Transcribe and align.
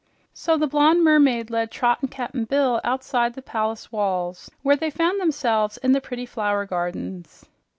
So 0.33 0.57
the 0.57 0.65
blonde 0.65 1.03
mermaid 1.03 1.51
led 1.51 1.69
Trot 1.69 1.99
and 2.01 2.09
Cap'n 2.09 2.45
Bill 2.45 2.81
outside 2.83 3.35
the 3.35 3.41
palace 3.43 3.91
walls, 3.91 4.49
where 4.63 4.75
they 4.75 4.89
found 4.89 5.21
themselves 5.21 5.77
in 5.77 5.91
the 5.91 6.01
pretty 6.01 6.25
flower 6.25 6.65
gardens. 6.65 7.45